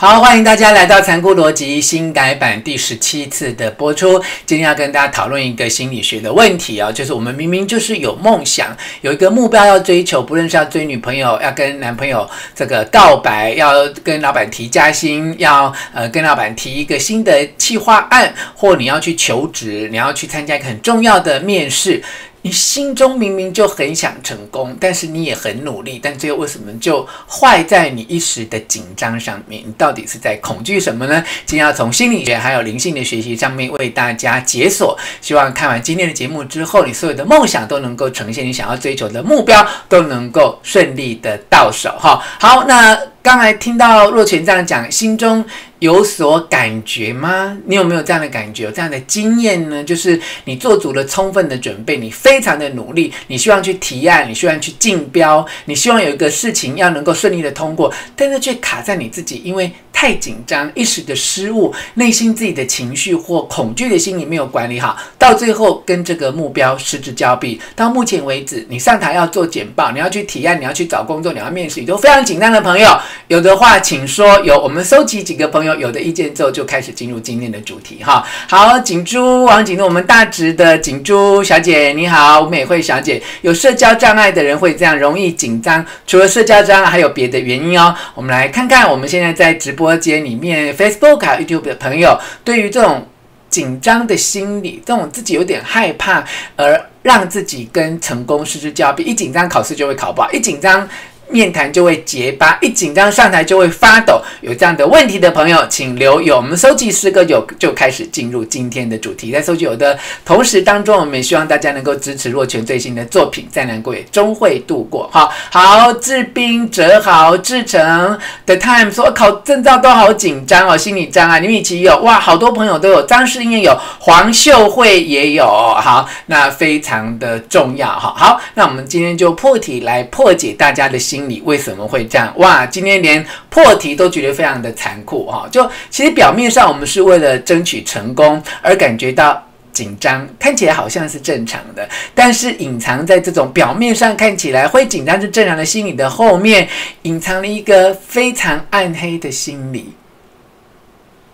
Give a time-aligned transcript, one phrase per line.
[0.00, 4.22] 好，欢迎大家来到《残酷逻辑》新改版第十七次的播出。
[4.46, 8.68] 今天要跟大家讨论一个心理学的问题啊，就是我们明明就是有梦想，
[9.00, 22.00] 有一个目标要追求，不论是要追女朋友，要跟男朋友这个告白，要跟老板提加薪，要呃跟老板提一个新的企划案，或你要去求职，你要去参加一个很重要的面试。
[22.48, 29.62] 你心中明明就很想成功，但是你也很努力，但最后为什么就坏在你一时的紧张上面？
[29.66, 31.22] 你到底是在恐惧什么呢？
[31.44, 34.98] 今天要从心理学还有灵性的学习上面为大家解锁。
[35.20, 41.90] 希望看完今天的节目之后，你所有的梦想都能够呈现，你想要追求的目标都能够顺利的到手。
[42.00, 45.44] 哈，好，那刚才听到若泉这样讲，心中。
[45.80, 47.56] 有所感觉吗？
[47.66, 48.64] 你有没有这样的感觉？
[48.64, 49.84] 有这样的经验呢？
[49.84, 67.60] 就是你做足了充分的准备，你非常的努力，你希望去提案，你希望去竞标，你希望有一个事情要能够顺利的通过，但是却卡在你自己，因为太紧张，一时的失误，内心自己的情绪或恐惧的心理没有管理好，到最后跟这个目标失之交臂。
[67.74, 74.38] 到目前为止，你上台要做简报，你要去提案，你要去找工作，你要面试，你都非常紧张的朋友，有的话请说。
[74.44, 75.74] 有我们收集几个朋友。
[75.74, 78.24] 有的意见之后，就开始进入今天的主题哈。
[78.48, 87.92] 好，锦珠王锦珠，我们大直的锦珠小姐你好，吴美惠小姐，有社交障碍的人会这样容易紧张，除了社交障碍，还有别的原因哦。
[88.14, 93.06] 我们来看看，我们现在在直播间里面，Facebook 还有 YouTube 的朋友，对于这种
[93.48, 96.24] 紧张的心理，这种自己有点害怕，
[96.56, 100.88] 而让自己跟成功失之交臂，一紧张考试就会考不好，一紧张。
[101.30, 104.20] 面谈就会结巴，一紧张上台就会发抖。
[104.40, 106.36] 有这样的问题的朋友，请留有。
[106.36, 109.30] 我们收集十个有，就开始进入今天的主题。
[109.30, 115.08] 在收集有的同时当中，我们也希望大家能够支持若泉最新的作品，再难过也终会度过。
[115.12, 121.40] 好，好，志斌、哲豪、志成的 time 说考证照都好紧张哦，心理障碍。
[121.40, 125.44] 李米奇有哇，好多朋友都有，张世英也有，黄秀慧也有。
[125.46, 127.86] 好，那非常的重要。
[127.88, 131.17] 好，好，那我们今天就破题来破解大家的心。
[131.18, 132.32] 心理为什么会这样？
[132.38, 135.48] 哇，今天连破题都觉得非常的残酷哈！
[135.50, 146.68] 就其实表面上我们是为了争取成功而感觉到紧张，看起来好像是正常的，但是隐藏在这种表面上看起来会紧张是正常的心理的后面，
[147.02, 149.92] 隐藏了一个非常暗黑的心理。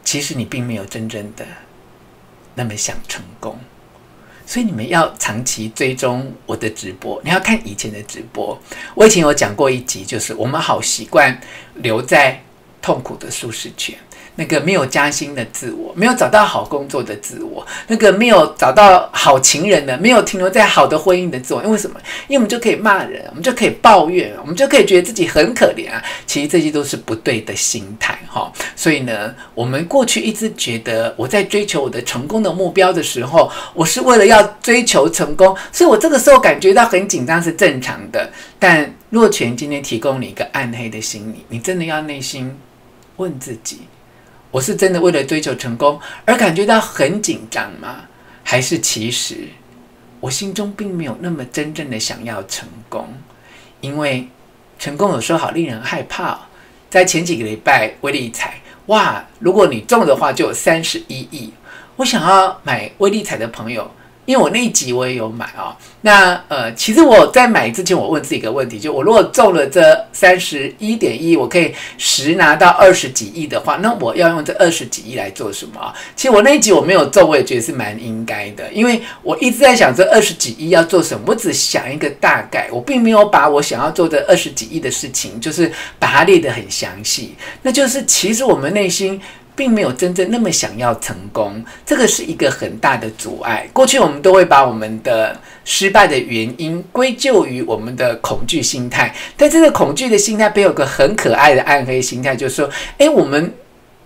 [0.02, 1.44] 其实你并没有真正的
[2.54, 3.58] 那么想成功。
[4.46, 8.58] 所以你们要长期追踪我的直播，你要看以前的直播。
[8.94, 11.40] 我以前有讲过一集，就是我们好习惯
[11.76, 12.42] 留在
[12.82, 13.96] 痛苦的舒适圈。
[14.36, 22.00] 那个没有加薪的自我，没有找到好工作的自我，那个没有找到好情人的，没有停留在好的婚姻的自我，因为什么？
[22.26, 26.02] 因为我们就可以骂人，我们就可以抱怨，我们就可以觉得自己很可怜啊。
[26.26, 28.52] 其实这些都是不对的心态哈。
[28.74, 38.28] 所以呢，我们过去一直觉得我在追求我的成功的目标的时候，我是为了要追求成功，所以我这个时候感觉到很紧张是正常的。
[38.58, 42.52] 但若权今天提供你一个暗黑的心理，你真的要内心
[43.16, 43.82] 问自己。
[44.54, 48.02] 我是真的为了追求成功而感觉到很紧张吗？
[48.44, 49.48] 还是其实
[50.20, 53.08] 我心中并没有那么真正的想要成功？
[53.80, 54.28] 因为
[54.78, 56.38] 成功有时候好令人害怕。
[56.88, 61.52] 在前几个礼拜，威力彩哇，如果你中的话就有三十一亿。
[61.96, 63.90] 我想要买威力彩的朋友。
[64.26, 75.92] 因为我那一集我也有买啊、那呃，其实我在买之前，我问自己一个问题，就我如果中了这三十一点一，我可以实拿到二十几亿的话，那我要用这二十几亿来做什么？
[76.16, 89.20] 其实我那一集我没有中，我也觉得是蛮应该的，因为我一直在想这二十几亿要做什么，我只想一个大概，我并没有把我想要做的二十几亿的事情，就是把它列得很详细，那就是其实我们内心。
[89.56, 93.68] 并没有真正那么想要成功，这个是一个很大的阻碍。
[93.72, 102.68] 过去我们都会把我们的失败的原因归咎于我们的恐惧心态，但这个恐惧的心态背后有个很可爱的暗黑心态，就是说，
[102.98, 103.52] 诶，我们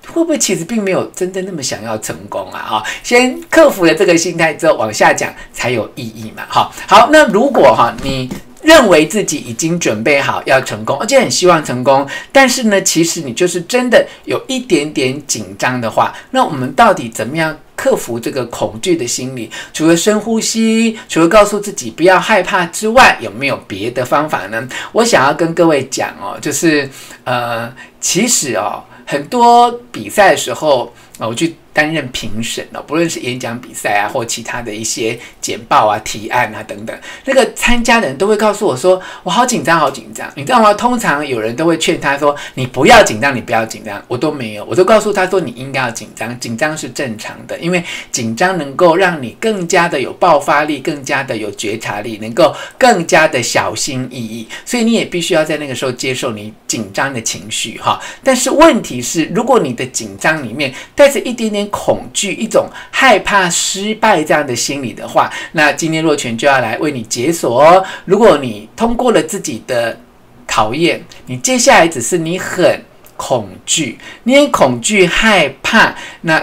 [0.06, 2.59] 会不会其实并没有真正那么想要成功啊？
[2.59, 6.45] 哈，先克服了这个心态之后，往下讲才有意义嘛。
[6.49, 8.29] 哈，好，那如果哈你。
[8.69, 19.50] 认为自己已经准备好要成功，而且很希望成功，但是呢，其实你就是真的有一点点紧张的话，那我们到底怎么样克服这个恐惧的心理？
[19.73, 24.69] 除了深呼吸，除了告诉自己不要害怕之外，有没有别的方法呢？
[24.93, 26.87] 我想要跟各位讲哦，就是
[27.25, 27.73] 呃，
[28.03, 31.56] 其实哦，很多比赛的时候，我去。
[31.71, 35.17] 担任评审哦，不论是演讲比赛啊，或其他的一些
[35.49, 40.75] 简报啊、提案啊等等，那个参加的人都会告诉我说：“我好紧张，好紧张。”你知道吗？
[40.75, 54.47] 通常有人都会劝他说：“你不要紧张，你不要紧张。”我都没有，我都告诉他说：“你应该要紧张，紧张是正常的，因为紧张能够让你更加的有爆发力，更加的有觉察力，能够更加的小心翼翼。
[54.67, 57.99] 所以你也必须要在那个时候接受你紧张的情绪哈。
[58.23, 67.85] 但是问题是，如果你的紧张里面带着一点点恐惧，一种害怕失败这样的心理的话，那今天若泉就要来为你解锁哦。
[68.05, 69.99] 如果你通过了自己的
[70.46, 72.82] 考验，你接下来只是你很
[73.17, 75.94] 恐惧，你很恐惧害怕。
[76.23, 76.43] 那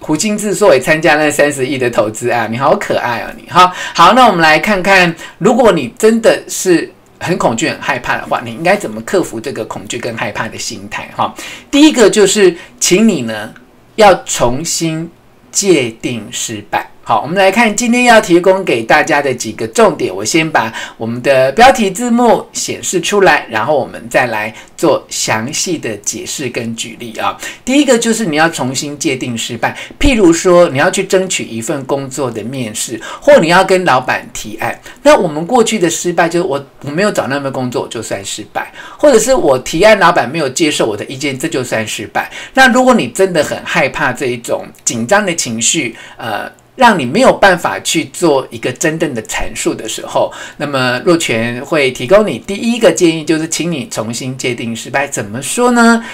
[0.00, 4.12] 胡金志说也参加那三十亿的投资啊，你好可爱哦，你哈好。
[4.12, 11.10] 那我们来看看，如果你真的是很恐惧、很害怕的话，你应该怎么克服这个恐惧跟害怕的心态？
[11.16, 11.34] 哈，
[11.70, 13.52] 第一个就是，请你呢。
[13.96, 15.10] 要重新
[15.50, 16.86] 界定失败。
[17.08, 20.12] 好，我们来看今天要提供给大家的几个重点。
[20.12, 27.38] 我先把我们的标题字幕显示出来，然后我们再来做详细的解释跟举例啊。
[27.64, 34.76] 第一个就是你要重新界定失败，譬如说你要去争取一份工作的面试，或你要跟老板提案。
[35.04, 42.28] 那我们过去的失败就是我我没有找那份工作就算失败，或者是我提案老板没有接受我的意见，这就算失败。
[42.54, 46.50] 那如果你真的很害怕这一种紧张的情绪，呃。
[46.76, 55.08] 让你没有办法去做一个真正的阐述的时候，那么若权会提供你第一个建议，就是请你重新界定失败。
[55.08, 56.04] 怎么说呢？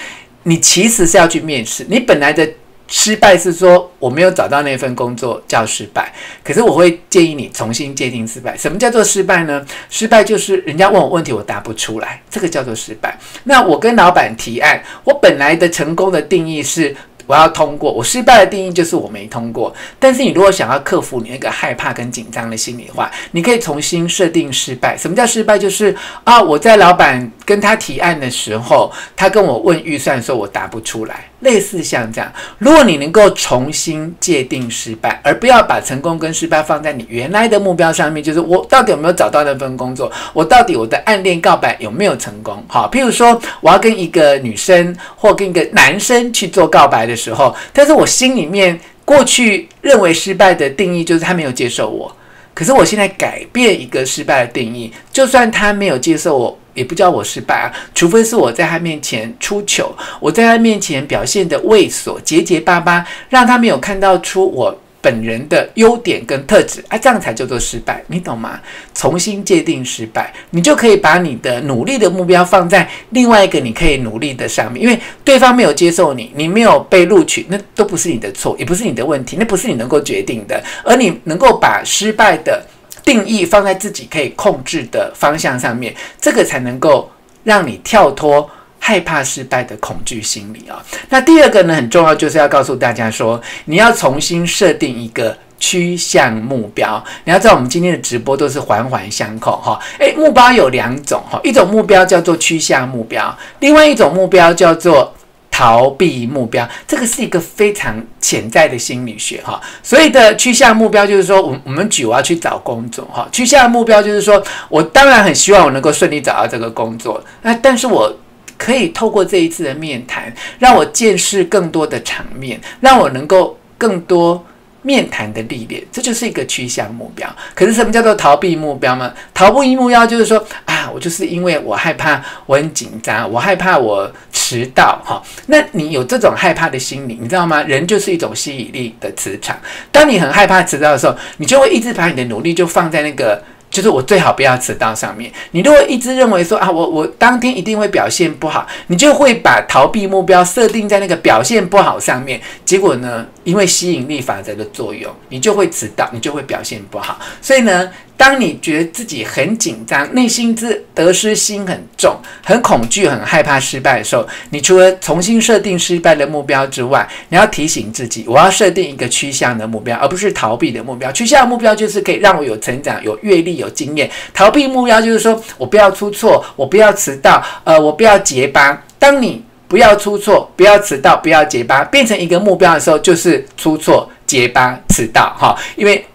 [0.43, 2.49] 你其实是要去面试，你本来的
[2.87, 6.13] 失败是说我没有找到那份工作叫失败，
[6.43, 8.57] 可是我会建议你重新界定失败。
[8.57, 9.65] 什么叫做失败呢？
[9.89, 13.17] 失败就是人家问我问题我答不出来，这个叫做失败。
[13.43, 16.95] 那我跟老板提案，我本来的成功的定义是。
[17.25, 19.73] 我要通过，我失败的定义就是我没通过。
[19.99, 24.97] 但是你如果想要克服你那个害怕跟紧张的心理话，你可以重新设定失败。
[24.97, 25.57] 什么叫失败？
[25.57, 31.25] 就是啊，我在老板跟他提案的时候，他跟我问预算的时候，我答不出来。
[31.43, 42.63] 类似像这样，如果你能够重新界定失败，而不要把成功跟失败放在你原来的目标上面，就是我到底有没有找到那份工作，我到底我的暗恋告白有没有成功？
[42.67, 52.15] 好，譬如说我要跟一个女生或跟一个男生去做告白的时候，但是我心里面过去认为失败的定义就是他没有接受我，
[52.53, 56.59] 可是我现在改变一个失败的定义，就算他没有接受我。
[56.75, 68.59] 也不叫我失败啊，除非是我在他面前出糗，我在他面前表现的畏缩、结结巴巴，让他没有看到出我本人的优点跟特质啊，这样才叫做失败，你懂吗？
[68.95, 82.65] 重新界定失败，你就可以把你的努力的目标放在另外一个你可以努力的上面，因为对方没有接受你，你没有被录取，那都不是你的错，也不是你的问题，那不是你能够决定的，而你能够把失败的。
[83.05, 87.11] 定义放在自己可以控制的方向上面，这个才能够
[87.43, 88.49] 让你跳脱
[88.85, 90.83] 害怕失败的恐惧心理啊。
[91.07, 97.01] 那第二个呢，很重要，就是要告诉大家说，你要重新设定一个趋向目标。
[97.23, 99.79] 你要知道，我们今天的直播都是环环相扣哈。
[99.99, 105.13] 诶，目标有两种哈，一种目标叫做趋向目标，另外一种目标叫做。
[105.55, 109.61] 逃避目标，这个是一个非常潜在的心理学哈。
[109.83, 113.29] 所以的趋向目标就是说，我我们举我要去找工作哈。
[113.31, 118.11] 趋向目标就是说我当然很希望我能够顺利找到这个工作，那但是我
[118.57, 124.45] 可以透过这一次的面谈，让我见识更多的场面，让我能够更多。
[124.85, 127.25] 面谈的历练，这就是一个趋向目标。
[127.55, 129.13] 可是什么叫做逃避目标吗？
[129.33, 135.23] 逃避目标就是说啊，我就是因为我害怕，我很紧张，我害怕我迟到哈。
[135.45, 137.63] 那你有这种害怕的心理，你知道吗？
[137.63, 139.57] 人就是一种吸引力的磁场。
[139.89, 143.41] 当你很害怕迟到的时候，你就会一直把你的努力就放在那个。
[143.73, 145.29] 就是我最好不要迟到上面。
[145.51, 152.39] 你如果一直认为说啊，我我当天一定会表现不好，你就会把逃避目标设定在那个表现不好上面。
[152.63, 157.19] 结果呢，因为吸引力法则的作用，你就会迟到，你就会表现不好。
[157.41, 157.89] 所以呢。
[158.23, 171.11] 当你觉得自己很紧张，内心之得失心很重，很恐惧、很害怕失败的时候，你除了重新设定失败的目标之外，你要提醒自己，我要设定一个趋向的目标，而不是逃避的目标。
[171.11, 174.09] 趋向的目标就是可以让我有成长、有阅历、有经验。
[174.33, 178.81] 逃避目标就是说我不要出错，我不要迟到，呃，我不要结巴。
[178.97, 186.05] 当你不要出错、不要迟到、不要结巴，变成一个目标的时候，就是出错、结巴、迟到，哈，因为。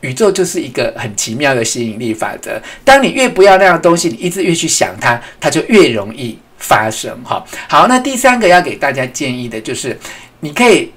[0.00, 2.60] 宇宙就是一个很奇妙的吸引力法则。
[2.84, 7.16] 当你越不要那样东西，你一直越去想它，它就越容易发生。
[7.24, 9.98] 哈，好，那第三个要给大家建议的就是，
[10.40, 10.92] 你可以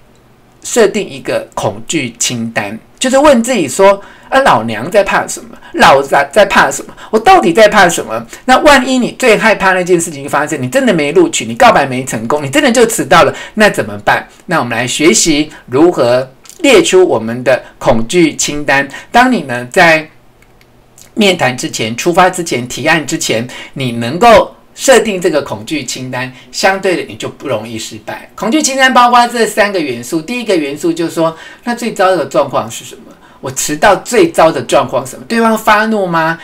[0.63, 5.57] 设定一个恐惧清单，就是问自己说：啊，老娘在怕什么？
[5.73, 6.93] 老子在怕什么？
[7.11, 8.25] 我到底在怕什么？
[8.45, 14.27] 那万一你最害怕那件事情发生，你真的没录取，你告白没成功，你真的就迟到了，那怎么办？
[14.47, 16.29] 那我们来学习如何
[16.59, 18.87] 列出我们的恐惧清单。
[19.11, 20.09] 当你呢在
[21.15, 24.55] 面谈之前、出发之前、提案之前，你能够。
[24.75, 28.29] 设定这个恐惧清单，相对的你就不容易失败。
[28.33, 30.21] 恐惧清单包括这三个元素。
[30.21, 31.35] 第一个元素就是说，
[31.65, 33.01] 那最糟的状况是什么？
[33.41, 35.25] 我迟到最糟的状况是什么？
[35.27, 36.39] 对方发怒吗？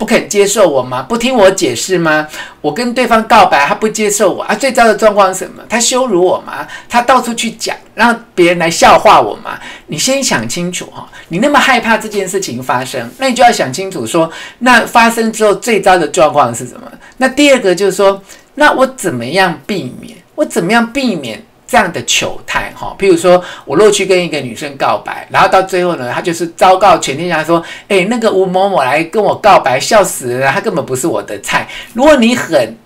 [0.00, 1.02] 不肯接受我吗？
[1.02, 2.26] 不听我解释吗？
[2.62, 4.54] 我跟对方告白，他不接受我啊！
[4.54, 5.62] 最糟的状况是什么？
[5.68, 6.66] 他羞辱我吗？
[6.88, 9.60] 他到处去讲，让别人来笑话我吗？
[9.88, 11.06] 你先想清楚哈！
[11.28, 16.90] 你那么害怕这件事情发生，那你就要想清楚说，那发生之后最糟的状况是什么？
[17.18, 18.22] 那第二个就是说，
[18.54, 20.16] 那我怎么样避免？
[20.34, 21.44] 我怎么样避免？
[21.70, 31.68] 这样的糗态哈，譬如说我若去跟一个女生告白，然后到最后呢，她就是昭告全天下说，诶，那个吴某某来跟我告白，笑死了，他根本不是我的菜。
[31.94, 32.76] 如果你很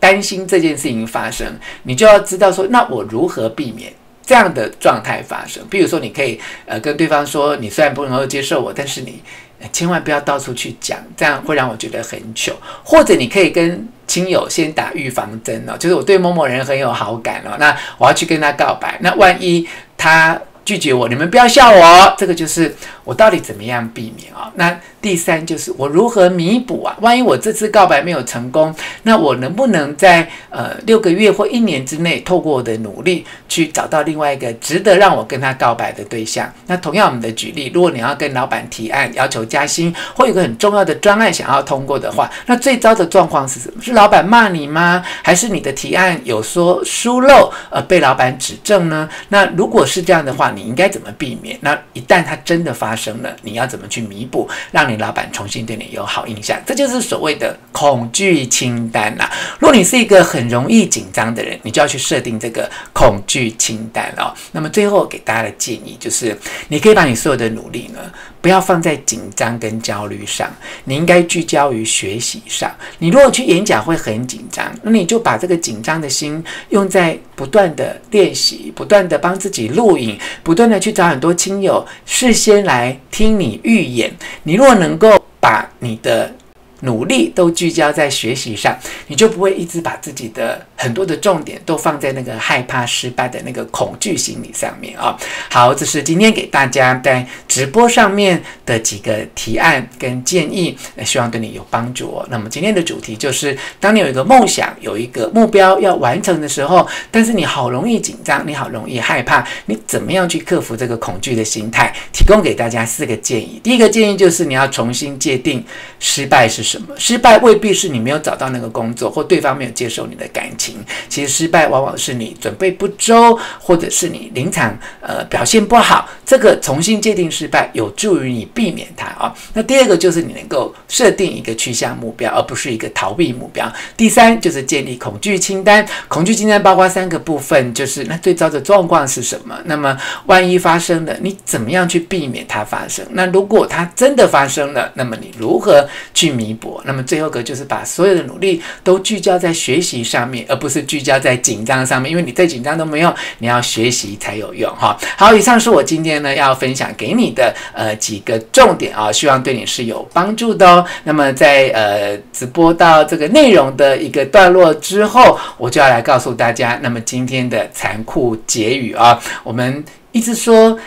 [0.00, 1.46] 担心这件事情发生，
[1.82, 3.92] 你就要知道说，那我如何避免
[4.24, 5.62] 这样的状态发生？
[5.70, 9.22] 譬如说，你可以呃跟对方说，你虽然不能够接受我，但是你
[9.72, 12.52] 千万不要到处去讲，这样会让我觉得很糗。
[12.82, 24.50] 或者你可以跟亲友先打预防针哦，就是我对某某人很有好感哦，那我要去跟他告白，那万一他拒绝我，你们不要笑我，这个就是我到底怎么样避免哦？
[24.54, 24.78] 那。
[25.06, 26.96] 第三就是我如何弥补啊？
[27.00, 36.52] 万一我这次告白没有成功，那我能不能在呃六个月或一年之内，透过我的努力去找到另外一个值得让我跟他告白的对象？
[36.66, 43.80] 那同样我们的举例，如果你要跟老板提案要求加薪，或有个很重要的专案想要通过的话，那最糟的状况是什么？
[43.80, 45.00] 是老板骂你吗？
[45.22, 49.08] 还是你的提案有说疏漏而被老板指正呢？
[49.28, 51.56] 那如果是这样的话，你应该怎么避免？
[51.60, 59.30] 那一旦它真的发生了，你要怎么去弥补，让你老板重新对你有好印象，这就是所谓的恐惧清单啦。
[59.58, 64.32] 如果你是一个很容易紧张的人，你就要去设定这个恐惧清单哦。
[64.52, 66.36] 那么最后给大家的建议就是，
[66.68, 68.00] 你可以把你所有的努力呢，
[68.40, 70.48] 不要放在紧张跟焦虑上，
[70.84, 72.70] 你应该聚焦于学习上。
[72.98, 84.14] 你如果去演讲会很紧张，那你就把这个紧张的心用在不断的练习，不断的帮自己录影，不断的去找很多亲友事先来听你预演。
[84.42, 86.32] 你如果能能够把你的
[86.80, 95.16] 努力都聚焦在学习上，你就不会一直把自己的很多的重点都放在那个害怕失败的那个恐惧心理上面啊。
[95.50, 102.26] 好，这是今天给大家在直播上面的几个提案跟建议，希望对你有帮助哦。
[102.30, 111.94] 那么今天的主题就是，当你有一个梦想、有一个目标要完成的时候，但是你好容易紧张，你好容易害怕，你怎么样去克服这个恐惧的心态？
[112.12, 113.60] 提供给大家四个建议。
[113.62, 115.64] 第一个建议就是你要重新界定
[115.98, 116.88] 失败是什么？
[116.98, 120.76] 失败未必是你没有找到那个工作，或对方没有接受你的感情。
[121.08, 126.08] 其实失败往往是你准备不周，或者是你临场呃表现不好。
[126.26, 129.32] 这个重新界定失败，有助于你避免它啊。
[129.54, 133.72] 那第二个就是你能够设定一个趋向目标，而不是一个逃避目标。
[133.96, 135.86] 第三就是建立恐惧清单。
[136.08, 139.56] 恐惧清单包括三个部分，就是那最糟的状况是什么？
[139.66, 139.96] 那么
[140.26, 143.06] 万一发生了，你怎么样去避免它发生？
[143.10, 146.52] 那如果它真的发生了，那么你如何去弥
[146.84, 152.10] 那么最后一个就是把所有的努力都聚焦在学习上面，而不是聚焦在紧张上面。
[152.10, 154.96] 因为你再紧张都没用，你要学习才有用哈。
[155.16, 160.84] 好，以上是我今天呢要分享给你的呃几个重点啊，希望对你是有帮助的哦。
[161.04, 170.78] 那么在呃直播到这个内容的一个段落之后，我就要来告诉大家，那么今天的残酷结语啊，我们一直说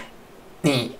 [0.61, 0.91] 你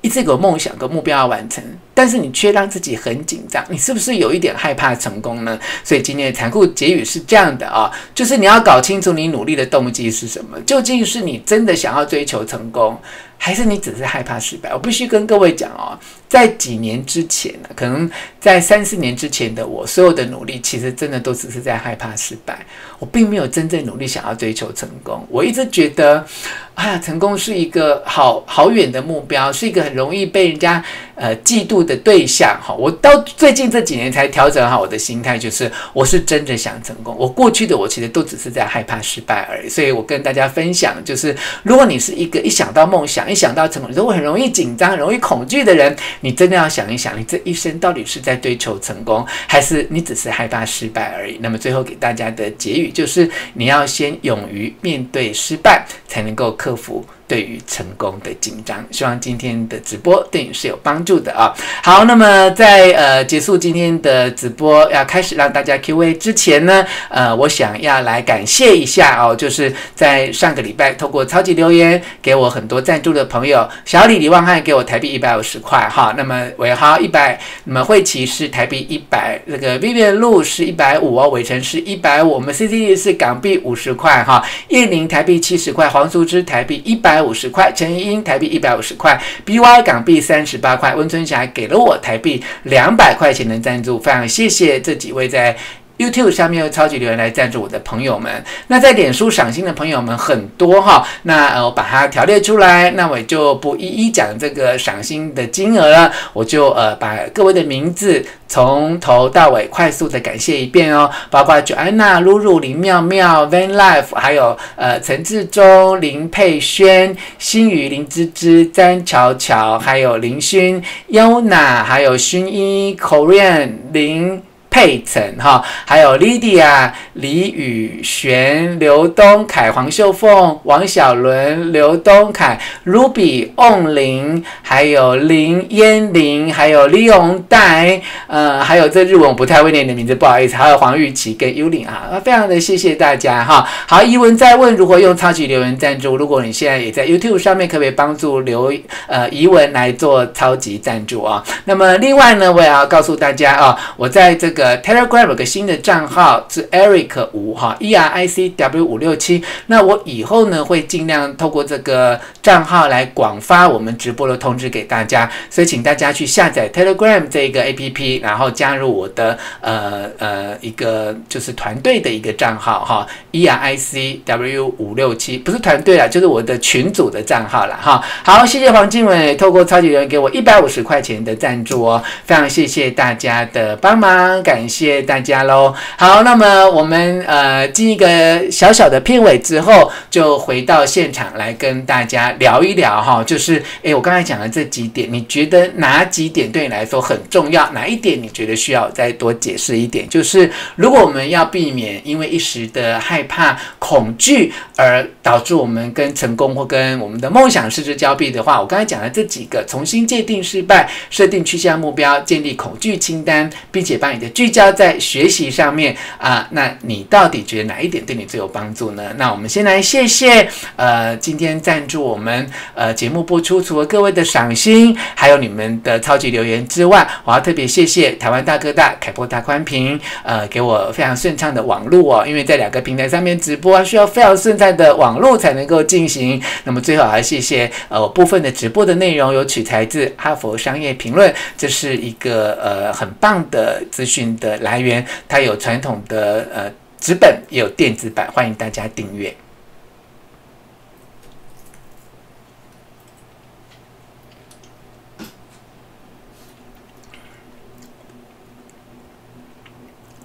[0.00, 1.62] 一直有梦想跟目标要完成。
[1.94, 5.58] 但是你却让自己很紧张，你是不是有一点害怕成功呢？
[5.84, 12.98] 所以今天的残酷结语是这样的啊，就是你要搞清楚你努力的动机是什么，究竟是你真的想要追求成功，
[13.38, 14.72] 还是你只是害怕失败？
[14.74, 15.98] 我必须跟各位讲哦，
[16.28, 18.10] 在几年之前呢，可能
[18.40, 22.58] 在三四年之前的我，所有的努力其实真的都只是在害怕失败，
[22.98, 25.24] 我并没有真正努力想要追求成功。
[25.30, 26.26] 我一直觉得，
[26.74, 30.82] 啊，成功是一个好好远的目标，是一个很容易被人家
[31.14, 37.14] 呃嫉妒的对象哈，我到最近这几年才调整好我的心态，就是我是真的想成功。
[37.18, 39.68] 我过去的我其实都只是在害怕失败而已。
[39.68, 51.38] 所以我跟大家分享，就是如果你是一个一想到梦想、一想到成功，如果很容易紧张、容易恐惧的人，你真的要想一想，你这一生到底是在追求成功，还是你只是害怕失败而已？
[51.40, 61.54] 那么最后给大家的结语就是，你要先勇于面对失败，才能够克服对于成功的紧张，希望今天的直播对你是有帮助的啊。
[61.82, 87.13] 好，那么在呃结束今天的直播，要开始让大家 Q&A 之前呢，呃，我想要来感谢一下哦，就是在上个礼拜透过超级留言给我很多赞助的朋友，小李李旺汉给我台币一百五十块哈，那么尾号一百，那么慧琪是台币一百，这个 Vivian 路是一百五哦，伟成是一百五，我们 CCD 是港币五十块哈，叶玲台币七十块，黄素芝台币一百。
[87.14, 95.56] 百五十块，陈怡英台币一百五十块，BY 港币三十八块，温春霞给了我台币两百块钱的赞助，非常谢谢这几位在
[95.98, 98.44] YouTube 上面有超级留言来赞助我的朋友们。
[98.68, 108.24] 那在脸书赏心的朋友们很多哈，那我把它条列出来，那我就不一一讲这个赏心的金额了，我就呃把各位的名字。
[108.46, 124.40] 从头到尾快速的感谢一遍哦，包括 Joanna、露露、林妙妙、Van Life，还有呃陈志忠、林佩轩、新宇、林芝芝、詹巧巧，还有林勋、Yona，还有薰衣、Korean 林。
[124.74, 143.64] 佩岑哈，还有 Lydia、李宇璇、刘东凯、黄秀凤、王小伦、刘东凯、Ruby、翁玲，还有林嫣玲，还有李永岱，呃，还有这日文我不太会念的名字，不好意思，还有黄玉琪跟 Yulin 啊，非常的谢谢大家哈。
[143.86, 148.72] 好，怡文在问如何用超级留言赞助，如果你现在也在 YouTube 上面，可不可以帮助留
[149.06, 151.40] 呃怡文来做超级赞助啊？
[151.66, 154.63] 那么另外呢，我也要告诉大家啊，我在这个。
[154.64, 159.44] 呃，Telegram 有个新的账号是 Eric 吴哈，E R I C W 五六七。
[159.66, 178.02] 那我以后呢会尽量透过这个账号来广发我们直播的通知给大家，所以请大家去下载 Telegram 这个 APP，然后加入我的呃呃一个就是团队的一个账号哈，E R I C W 五六七，不是团队啦，就是我的群组的账号了哈。
[178.22, 184.53] 好，谢谢黄静伟透过超级留言给我一百五十块钱的赞助哦，非常谢谢大家的帮忙，感。
[184.54, 185.74] 感谢大家喽。
[185.96, 193.24] 好，那么我们呃进一个小小的片尾之后，就回到现场来跟大家聊一聊哈。
[193.24, 197.68] 就是诶，我刚才讲的这几点，你觉得哪几点对你来说很重要？
[197.72, 200.08] 哪一点你觉得需要再多解释一点？
[200.08, 219.02] 就是如果我们要避免因为一时的害怕、恐惧而导致我们跟成功或跟我们的梦想失之交臂的话，我刚才讲的这几个：重新界定失败、设定趋向目标、建立恐惧清单，并且把你的聚焦在学习上面啊，那你到底觉得哪一点对你最有帮助呢？
[219.16, 236.38] 那我们先来谢谢呃，今天赞助我们呃节目播出，除了各位的赏心，还有你们的超级留言之外，我要特别谢谢台湾大哥大、凯波大宽频，呃，给我非常顺畅的网络哦，因为在两个平台上面直播需要非常顺畅的网络才能够进行。
[236.64, 249.34] 那么最后还要谢谢呃部分的直播的内容有取材自哈佛商业评论，这是一个呃很棒的资讯的来源，它有传统的呃纸本，也有电子版，欢迎大家订阅。